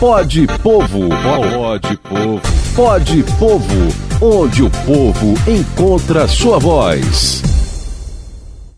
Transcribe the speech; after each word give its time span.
Pode 0.00 0.46
Povo. 0.62 1.10
Pode 1.52 1.96
Povo. 1.98 2.40
Pode 2.74 3.22
Povo. 3.38 3.74
Onde 4.22 4.62
o 4.62 4.70
povo 4.70 5.34
encontra 5.46 6.26
sua 6.26 6.58
voz. 6.58 7.42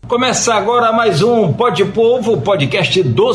Começa 0.05 0.53
agora 0.53 0.91
mais 0.91 1.21
um 1.23 1.53
Pode 1.53 1.85
Povo, 1.85 2.41
podcast 2.41 3.01
do 3.03 3.33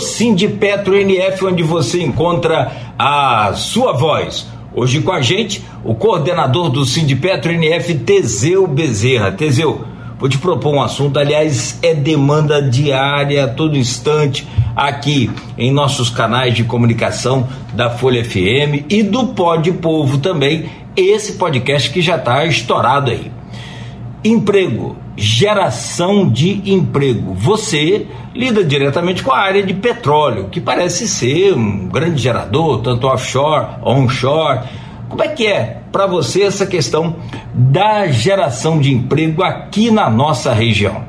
Petro 0.60 0.98
NF, 0.98 1.46
onde 1.46 1.62
você 1.62 2.02
encontra 2.02 2.70
a 2.98 3.54
sua 3.54 3.94
voz. 3.94 4.46
Hoje 4.74 5.00
com 5.00 5.12
a 5.12 5.22
gente, 5.22 5.64
o 5.82 5.94
coordenador 5.94 6.68
do 6.68 6.84
Petro 7.16 7.50
NF, 7.52 7.94
Teseu 8.00 8.66
Bezerra. 8.66 9.32
Teseu, 9.32 9.82
Vou 10.18 10.28
te 10.28 10.36
propor 10.36 10.74
um 10.74 10.82
assunto, 10.82 11.16
aliás, 11.16 11.78
é 11.80 11.94
demanda 11.94 12.60
diária, 12.60 13.44
a 13.44 13.48
todo 13.48 13.76
instante, 13.76 14.48
aqui 14.74 15.30
em 15.56 15.70
nossos 15.72 16.10
canais 16.10 16.54
de 16.54 16.64
comunicação 16.64 17.48
da 17.72 17.88
Folha 17.88 18.24
FM 18.24 18.90
e 18.90 19.04
do 19.04 19.28
Pod 19.28 19.70
Povo 19.74 20.18
também, 20.18 20.68
esse 20.96 21.34
podcast 21.34 21.88
que 21.90 22.02
já 22.02 22.16
está 22.16 22.44
estourado 22.44 23.12
aí. 23.12 23.30
Emprego, 24.24 24.96
geração 25.16 26.28
de 26.28 26.68
emprego. 26.68 27.32
Você 27.34 28.04
lida 28.34 28.64
diretamente 28.64 29.22
com 29.22 29.30
a 29.30 29.38
área 29.38 29.62
de 29.62 29.72
petróleo, 29.72 30.48
que 30.50 30.60
parece 30.60 31.06
ser 31.06 31.54
um 31.54 31.86
grande 31.86 32.20
gerador, 32.20 32.80
tanto 32.80 33.06
offshore, 33.06 33.76
onshore 33.84 34.62
como 35.08 35.22
é 35.22 35.28
que 35.28 35.46
é 35.46 35.78
para 35.90 36.06
você 36.06 36.42
essa 36.42 36.66
questão 36.66 37.16
da 37.54 38.06
geração 38.06 38.78
de 38.78 38.92
emprego 38.92 39.42
aqui 39.42 39.90
na 39.90 40.10
nossa 40.10 40.52
região? 40.52 41.02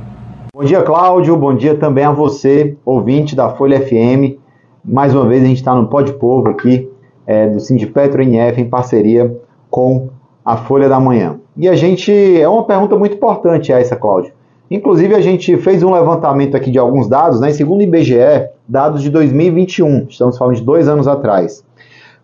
Bom 0.53 0.63
dia, 0.63 0.81
Cláudio. 0.81 1.35
Bom 1.35 1.53
dia 1.53 1.75
também 1.75 2.03
a 2.03 2.11
você, 2.11 2.77
ouvinte 2.85 3.35
da 3.35 3.49
Folha 3.49 3.79
FM. 3.79 4.39
Mais 4.83 5.13
uma 5.13 5.25
vez 5.25 5.43
a 5.43 5.47
gente 5.47 5.57
está 5.57 5.75
no 5.75 5.87
Pode 5.87 6.13
Povo 6.13 6.49
aqui, 6.49 6.89
é, 7.27 7.47
do 7.47 7.59
Sindipetro 7.59 8.21
NF, 8.21 8.61
em 8.61 8.69
parceria 8.69 9.35
com 9.69 10.09
a 10.43 10.57
Folha 10.57 10.87
da 10.87 10.99
Manhã. 10.99 11.39
E 11.55 11.67
a 11.67 11.75
gente. 11.75 12.11
É 12.11 12.47
uma 12.47 12.63
pergunta 12.63 12.95
muito 12.95 13.15
importante 13.15 13.71
essa, 13.71 13.95
Cláudio. 13.95 14.31
Inclusive, 14.71 15.13
a 15.15 15.21
gente 15.21 15.57
fez 15.57 15.83
um 15.83 15.91
levantamento 15.91 16.55
aqui 16.55 16.71
de 16.71 16.77
alguns 16.77 17.07
dados, 17.07 17.41
né? 17.41 17.51
Segundo 17.51 17.79
o 17.81 17.83
IBGE, 17.83 18.49
dados 18.67 19.01
de 19.01 19.09
2021, 19.09 20.05
estamos 20.09 20.37
falando 20.37 20.55
de 20.55 20.63
dois 20.63 20.87
anos 20.87 21.07
atrás. 21.07 21.63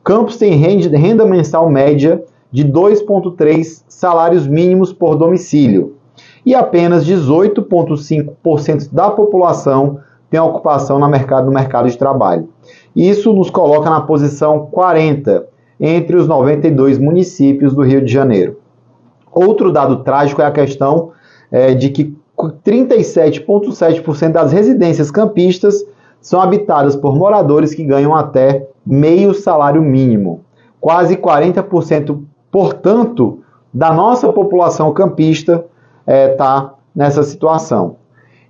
Campos 0.05 0.37
tem 0.37 0.53
renda 0.53 1.25
mensal 1.25 1.67
média 1.67 2.23
de 2.51 2.63
2,3 2.63 3.83
salários 3.87 4.45
mínimos 4.47 4.93
por 4.93 5.15
domicílio 5.15 5.95
e 6.45 6.53
apenas 6.53 7.03
18,5% 7.07 8.93
da 8.93 9.09
população 9.09 9.97
tem 10.29 10.39
ocupação 10.39 10.99
no 10.99 11.09
mercado, 11.09 11.47
no 11.47 11.51
mercado 11.51 11.89
de 11.89 11.97
trabalho. 11.97 12.47
Isso 12.95 13.33
nos 13.33 13.49
coloca 13.49 13.89
na 13.89 13.99
posição 14.01 14.67
40 14.71 15.47
entre 15.79 16.15
os 16.15 16.27
92 16.27 16.99
municípios 16.99 17.73
do 17.73 17.81
Rio 17.81 18.05
de 18.05 18.13
Janeiro. 18.13 18.59
Outro 19.31 19.71
dado 19.71 20.03
trágico 20.03 20.39
é 20.39 20.45
a 20.45 20.51
questão 20.51 21.13
é, 21.51 21.73
de 21.73 21.89
que 21.89 22.15
37,7% 22.37 24.31
das 24.31 24.51
residências 24.51 25.09
campistas 25.09 25.83
são 26.25 26.41
habitadas 26.41 26.95
por 26.95 27.15
moradores 27.15 27.75
que 27.75 27.83
ganham 27.83 28.15
até 28.15 28.67
meio 28.83 29.31
salário 29.31 29.79
mínimo. 29.79 30.41
Quase 30.81 31.15
40%, 31.15 32.19
portanto, 32.51 33.41
da 33.71 33.93
nossa 33.93 34.33
população 34.33 34.91
campista 34.91 35.63
está 35.99 36.07
é, 36.07 36.27
tá 36.29 36.73
nessa 36.95 37.21
situação. 37.21 37.97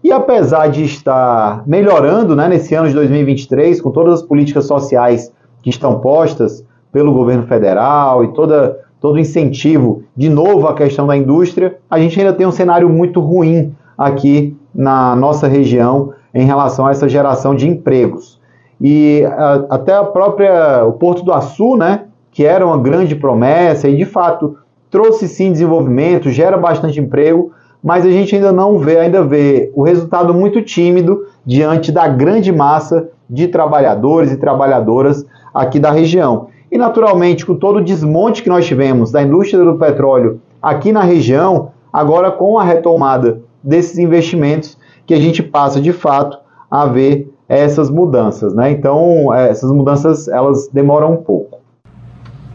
E 0.01 0.09
apesar 0.09 0.67
de 0.67 0.85
estar 0.85 1.63
melhorando 1.67 2.33
né, 2.33 2.47
nesse 2.47 2.73
ano 2.75 2.87
de 2.87 2.93
2023, 2.93 3.81
com 3.81 3.91
todas 3.91 4.13
as 4.13 4.21
políticas 4.21 4.65
sociais 4.65 5.33
que 5.61 5.69
estão 5.69 5.99
postas 5.99 6.63
pelo 6.93 7.11
governo 7.11 7.43
federal 7.43 8.23
e 8.23 8.29
toda, 8.29 8.79
todo 9.01 9.19
incentivo, 9.19 10.03
de 10.15 10.29
novo, 10.29 10.65
à 10.65 10.73
questão 10.73 11.05
da 11.05 11.17
indústria, 11.17 11.77
a 11.89 11.99
gente 11.99 12.17
ainda 12.17 12.31
tem 12.31 12.47
um 12.47 12.51
cenário 12.51 12.87
muito 12.87 13.19
ruim 13.19 13.75
aqui 13.97 14.55
na 14.73 15.13
nossa 15.13 15.45
região 15.45 16.13
em 16.35 16.45
relação 16.45 16.85
a 16.85 16.91
essa 16.91 17.07
geração 17.07 17.55
de 17.55 17.67
empregos. 17.67 18.39
E 18.81 19.23
a, 19.25 19.65
até 19.69 19.93
a 19.93 20.03
própria 20.03 20.83
o 20.85 20.91
Porto 20.91 21.23
do 21.23 21.31
Açu, 21.31 21.77
né, 21.77 22.03
que 22.29 22.43
era 22.45 22.67
uma 22.67 22.77
grande 22.77 23.15
promessa 23.15 23.87
e 23.87 23.95
de 23.95 24.03
fato 24.03 24.57
trouxe 24.91 25.29
sim 25.29 25.53
desenvolvimento, 25.53 26.29
gera 26.29 26.57
bastante 26.57 26.99
emprego, 26.99 27.53
mas 27.81 28.05
a 28.05 28.09
gente 28.09 28.35
ainda 28.35 28.51
não 28.51 28.77
vê, 28.77 28.97
ainda 28.99 29.23
vê 29.23 29.71
o 29.73 29.83
resultado 29.83 30.33
muito 30.33 30.61
tímido 30.61 31.25
diante 31.45 31.91
da 31.91 32.07
grande 32.07 32.51
massa 32.51 33.09
de 33.29 33.47
trabalhadores 33.47 34.31
e 34.31 34.37
trabalhadoras 34.37 35.25
aqui 35.53 35.79
da 35.79 35.91
região. 35.91 36.47
E 36.71 36.77
naturalmente, 36.77 37.45
com 37.45 37.55
todo 37.55 37.77
o 37.77 37.83
desmonte 37.83 38.43
que 38.43 38.49
nós 38.49 38.65
tivemos 38.65 39.11
da 39.11 39.21
indústria 39.21 39.63
do 39.63 39.75
petróleo 39.75 40.41
aqui 40.61 40.91
na 40.91 41.03
região, 41.03 41.69
agora 41.93 42.31
com 42.31 42.59
a 42.59 42.63
retomada 42.63 43.39
desses 43.63 43.97
investimentos, 43.97 44.77
que 45.05 45.13
a 45.13 45.19
gente 45.19 45.43
passa 45.43 45.79
de 45.79 45.93
fato 45.93 46.37
a 46.69 46.85
ver 46.85 47.31
essas 47.47 47.89
mudanças, 47.89 48.53
né? 48.53 48.71
Então, 48.71 49.33
é, 49.33 49.49
essas 49.49 49.71
mudanças 49.71 50.27
elas 50.27 50.67
demoram 50.73 51.13
um 51.13 51.17
pouco. 51.17 51.59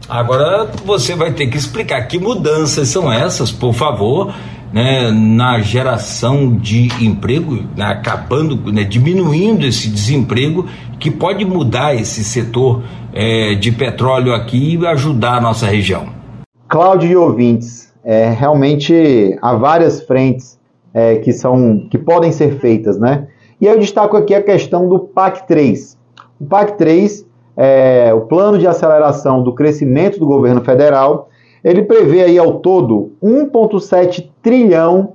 Agora 0.09 0.69
você 0.85 1.15
vai 1.15 1.31
ter 1.31 1.47
que 1.47 1.57
explicar 1.57 2.05
que 2.07 2.19
mudanças 2.19 2.89
são 2.89 3.11
essas, 3.11 3.49
por 3.49 3.73
favor, 3.73 4.33
né, 4.73 5.09
na 5.09 5.59
geração 5.59 6.53
de 6.53 6.89
emprego, 7.01 7.63
né, 7.77 7.85
acabando, 7.85 8.71
né, 8.71 8.83
diminuindo 8.83 9.65
esse 9.65 9.89
desemprego, 9.89 10.67
que 10.99 11.09
pode 11.09 11.45
mudar 11.45 11.95
esse 11.95 12.23
setor 12.25 12.83
é, 13.13 13.55
de 13.55 13.71
petróleo 13.71 14.33
aqui 14.33 14.77
e 14.77 14.87
ajudar 14.87 15.37
a 15.37 15.41
nossa 15.41 15.65
região. 15.65 16.07
Cláudio 16.67 17.09
e 17.09 17.15
ouvintes, 17.15 17.93
é, 18.03 18.29
realmente 18.31 19.37
há 19.41 19.53
várias 19.55 20.01
frentes 20.01 20.59
é, 20.93 21.15
que, 21.17 21.31
são, 21.31 21.87
que 21.89 21.97
podem 21.97 22.31
ser 22.31 22.59
feitas, 22.59 22.99
né? 22.99 23.27
E 23.59 23.67
eu 23.67 23.77
destaco 23.79 24.17
aqui 24.17 24.33
a 24.33 24.41
questão 24.41 24.87
do 24.89 24.99
PAC 24.99 25.47
3. 25.47 25.97
O 26.39 26.45
PAC 26.45 26.77
3 26.77 27.25
é 27.55 28.13
o 28.13 28.21
plano 28.21 28.57
de 28.57 28.65
aceleração 28.65 29.43
do 29.43 29.53
crescimento 29.53 30.19
do 30.19 30.25
governo 30.25 30.61
federal. 30.61 31.29
Ele 31.63 31.83
prevê 31.83 32.23
aí 32.23 32.37
ao 32.39 32.59
todo 32.59 33.11
1,7 33.23 34.29
trilhão 34.41 35.13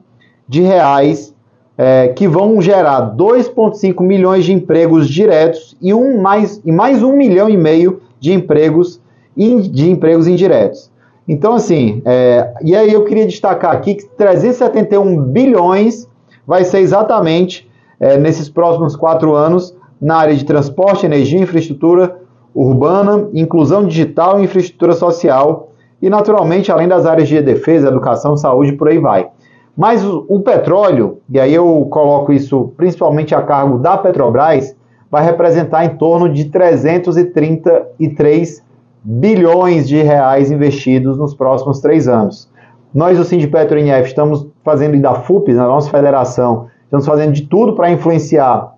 de 0.48 0.62
reais 0.62 1.34
é, 1.76 2.08
que 2.08 2.26
vão 2.26 2.60
gerar 2.62 3.16
2,5 3.16 4.00
milhões 4.02 4.44
de 4.44 4.52
empregos 4.52 5.08
diretos 5.08 5.76
e, 5.82 5.92
um 5.92 6.20
mais, 6.20 6.60
e 6.64 6.72
mais 6.72 7.02
um 7.02 7.16
milhão 7.16 7.50
e 7.50 7.56
meio 7.56 8.00
de 8.18 8.32
empregos, 8.32 9.00
de 9.36 9.90
empregos 9.90 10.26
indiretos. 10.26 10.90
Então, 11.28 11.54
assim, 11.54 12.02
é, 12.04 12.54
e 12.62 12.76
aí 12.76 12.92
eu 12.92 13.04
queria 13.04 13.26
destacar 13.26 13.72
aqui 13.72 13.96
que 13.96 14.04
371 14.16 15.22
bilhões 15.22 16.08
vai 16.46 16.64
ser 16.64 16.78
exatamente 16.78 17.68
é, 17.98 18.16
nesses 18.16 18.48
próximos 18.48 18.94
quatro 18.94 19.34
anos 19.34 19.74
na 20.00 20.16
área 20.16 20.34
de 20.34 20.44
transporte, 20.44 21.04
energia, 21.04 21.40
infraestrutura 21.40 22.16
urbana, 22.54 23.28
inclusão 23.34 23.84
digital 23.84 24.40
e 24.40 24.44
infraestrutura 24.44 24.94
social, 24.94 25.72
e 26.00 26.08
naturalmente 26.08 26.70
além 26.70 26.88
das 26.88 27.04
áreas 27.04 27.28
de 27.28 27.42
defesa, 27.42 27.88
educação, 27.88 28.36
saúde, 28.36 28.72
por 28.72 28.88
aí 28.88 28.98
vai. 28.98 29.28
Mas 29.76 30.04
o, 30.04 30.24
o 30.28 30.40
petróleo, 30.40 31.18
e 31.28 31.38
aí 31.38 31.54
eu 31.54 31.86
coloco 31.90 32.32
isso 32.32 32.72
principalmente 32.76 33.34
a 33.34 33.42
cargo 33.42 33.78
da 33.78 33.98
Petrobras, 33.98 34.74
vai 35.10 35.24
representar 35.24 35.84
em 35.84 35.96
torno 35.96 36.32
de 36.32 36.46
333 36.46 38.64
bilhões 39.08 39.88
de 39.88 40.02
reais 40.02 40.50
investidos 40.50 41.16
nos 41.16 41.32
próximos 41.32 41.78
três 41.78 42.08
anos. 42.08 42.50
Nós, 42.92 43.16
o 43.20 43.24
Sindipetro 43.24 43.78
NF, 43.78 44.08
estamos 44.08 44.48
fazendo, 44.64 44.96
e 44.96 45.00
da 45.00 45.14
FUP, 45.14 45.52
na 45.52 45.64
nossa 45.64 45.88
federação, 45.88 46.66
estamos 46.82 47.06
fazendo 47.06 47.32
de 47.32 47.42
tudo 47.42 47.74
para 47.74 47.88
influenciar 47.88 48.74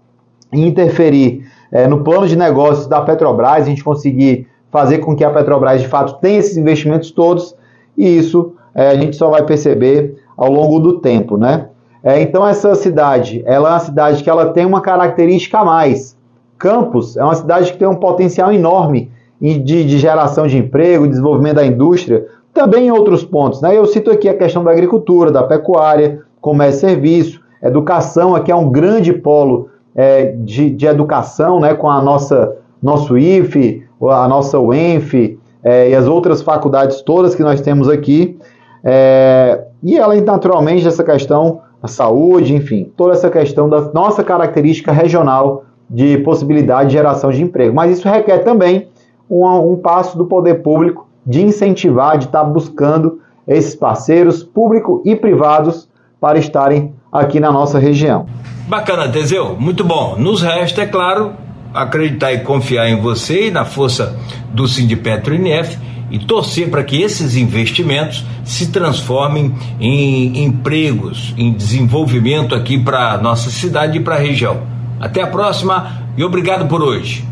e 0.53 0.67
interferir 0.67 1.47
é, 1.73 1.87
no 1.87 2.05
plano 2.05 2.29
de 2.29 2.37
negócios 2.37 2.87
da 2.87 3.01
Petrobras, 3.01 3.63
a 3.63 3.69
gente 3.71 3.83
conseguir 3.83 4.47
fazer 4.71 4.99
com 4.99 5.17
que 5.17 5.25
a 5.25 5.31
Petrobras, 5.31 5.81
de 5.81 5.89
fato, 5.89 6.21
tenha 6.21 6.39
esses 6.39 6.59
investimentos 6.59 7.11
todos, 7.11 7.57
e 7.97 8.19
isso 8.19 8.53
é, 8.75 8.91
a 8.91 8.95
gente 8.97 9.17
só 9.17 9.31
vai 9.31 9.47
perceber 9.47 10.15
ao 10.37 10.53
longo 10.53 10.79
do 10.79 11.01
tempo, 11.01 11.39
né? 11.39 11.69
É, 12.05 12.21
então, 12.21 12.47
essa 12.47 12.75
cidade, 12.75 13.43
ela 13.47 13.71
é 13.71 13.73
uma 13.73 13.81
cidade 13.81 14.23
que 14.23 14.29
ela 14.29 14.53
tem 14.53 14.67
uma 14.67 14.83
característica 14.83 15.59
a 15.59 15.65
mais. 15.65 16.19
Campos 16.59 17.17
é 17.17 17.25
uma 17.25 17.35
cidade 17.35 17.73
que 17.73 17.79
tem 17.79 17.89
um 17.89 17.97
potencial 17.97 18.53
enorme 18.53 19.11
de, 19.41 19.85
de 19.85 19.99
geração 19.99 20.47
de 20.47 20.59
emprego, 20.59 21.07
desenvolvimento 21.07 21.57
da 21.57 21.67
indústria, 21.67 22.27
também 22.53 22.89
em 22.89 22.91
outros 22.91 23.25
pontos. 23.25 23.61
Né? 23.61 23.77
Eu 23.77 23.87
cito 23.87 24.11
aqui 24.11 24.29
a 24.29 24.37
questão 24.37 24.65
da 24.65 24.71
agricultura, 24.71 25.31
da 25.31 25.43
pecuária, 25.43 26.21
comércio 26.41 26.79
e 26.79 26.91
serviço, 26.91 27.41
educação, 27.63 28.35
aqui 28.35 28.51
é 28.51 28.57
um 28.57 28.71
grande 28.71 29.13
polo 29.13 29.69
é, 29.95 30.33
de, 30.39 30.71
de, 30.71 30.87
educação, 30.87 31.61
né, 31.61 31.75
com 31.75 31.91
a 31.91 32.01
nossa 32.01 32.57
nosso 32.81 33.19
IFE, 33.19 33.85
a 34.01 34.29
nossa 34.29 34.59
UENF 34.61 35.37
é, 35.65 35.91
e 35.91 35.95
as 35.95 36.07
outras 36.07 36.43
faculdades 36.43 37.03
todas 37.03 37.35
que 37.35 37.43
nós 37.43 37.61
temos 37.61 37.89
aqui. 37.89 38.39
É, 38.85 39.65
e 39.83 39.99
além, 39.99 40.21
naturalmente, 40.21 40.85
dessa 40.85 41.03
questão 41.03 41.61
da 41.83 41.89
saúde, 41.89 42.55
enfim, 42.55 42.93
toda 42.97 43.13
essa 43.13 43.29
questão 43.29 43.69
da 43.69 43.81
nossa 43.93 44.23
característica 44.23 44.93
regional 44.93 45.65
de 45.91 46.19
possibilidade 46.19 46.91
de 46.91 46.95
geração 46.95 47.31
de 47.31 47.43
emprego. 47.43 47.75
Mas 47.75 47.99
isso 47.99 48.09
requer 48.09 48.39
também 48.39 48.89
um, 49.31 49.73
um 49.73 49.77
passo 49.77 50.17
do 50.17 50.27
poder 50.27 50.63
público 50.63 51.09
de 51.27 51.43
incentivar, 51.43 52.19
de 52.19 52.27
estar 52.27 52.45
buscando 52.45 53.21
esses 53.47 53.75
parceiros 53.75 54.43
públicos 54.43 55.03
e 55.05 55.15
privados 55.15 55.89
para 56.21 56.39
estarem 56.39 56.95
aqui 57.13 57.39
na 57.41 57.53
nossa 57.53 57.79
região. 57.79 58.27
Bacana, 58.67 59.09
Teseu, 59.09 59.57
muito 59.59 59.85
bom. 59.85 60.17
Nos 60.19 60.43
resta, 60.43 60.83
é 60.83 60.87
claro, 60.87 61.33
acreditar 61.73 62.33
e 62.33 62.41
confiar 62.41 62.89
em 62.89 63.01
você 63.01 63.49
e 63.49 63.51
na 63.51 63.65
força 63.65 64.19
do 64.53 64.67
Sindipetro 64.67 65.35
INF 65.35 65.79
e 66.11 66.19
torcer 66.19 66.71
para 66.71 66.83
que 66.83 67.01
esses 67.03 67.37
investimentos 67.37 68.25
se 68.45 68.71
transformem 68.71 69.55
em 69.79 70.45
empregos, 70.45 71.35
em 71.37 71.53
desenvolvimento 71.53 72.55
aqui 72.55 72.79
para 72.79 73.13
a 73.13 73.19
nossa 73.19 73.51
cidade 73.51 73.99
e 73.99 74.01
para 74.01 74.17
a 74.17 74.19
região. 74.19 74.63
Até 75.01 75.23
a 75.23 75.27
próxima 75.27 76.03
e 76.17 76.25
obrigado 76.25 76.67
por 76.67 76.83
hoje. 76.83 77.25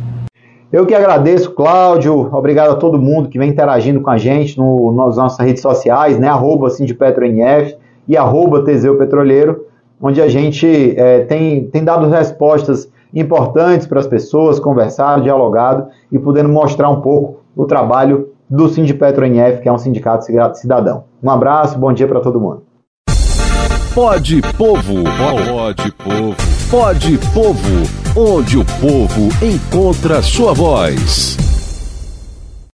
Eu 0.72 0.84
que 0.84 0.94
agradeço, 0.94 1.52
Cláudio. 1.52 2.28
Obrigado 2.34 2.72
a 2.72 2.76
todo 2.76 2.98
mundo 2.98 3.28
que 3.28 3.38
vem 3.38 3.50
interagindo 3.50 4.00
com 4.00 4.10
a 4.10 4.18
gente 4.18 4.58
no, 4.58 4.92
nas 4.92 5.16
nossas 5.16 5.38
redes 5.38 5.62
sociais, 5.62 6.18
né? 6.18 6.28
Arroba 6.28 6.70
SindPetroNF 6.70 7.76
e 8.08 8.16
arroba 8.16 8.64
Teseu 8.64 8.98
Petroleiro, 8.98 9.66
onde 10.00 10.20
a 10.20 10.28
gente 10.28 10.66
é, 10.98 11.20
tem, 11.20 11.66
tem 11.66 11.84
dado 11.84 12.08
respostas 12.08 12.90
importantes 13.14 13.86
para 13.86 14.00
as 14.00 14.06
pessoas, 14.06 14.58
conversado, 14.58 15.22
dialogado 15.22 15.86
e 16.10 16.18
podendo 16.18 16.48
mostrar 16.48 16.90
um 16.90 17.00
pouco 17.00 17.40
o 17.54 17.64
trabalho 17.64 18.30
do 18.50 18.68
Sindipetro 18.68 19.24
NF, 19.24 19.62
que 19.62 19.68
é 19.68 19.72
um 19.72 19.78
sindicato 19.78 20.24
cidadão. 20.54 21.04
Um 21.22 21.30
abraço, 21.30 21.78
bom 21.78 21.92
dia 21.92 22.06
para 22.06 22.20
todo 22.20 22.40
mundo. 22.40 22.64
Pode 23.94 24.42
Povo, 24.58 25.04
pode 25.16 25.92
Povo, 25.92 26.36
pode 26.70 27.18
Povo, 27.32 28.05
onde 28.16 28.56
o 28.56 28.64
povo 28.64 29.28
encontra 29.42 30.22
sua 30.22 30.54
voz. 30.54 31.36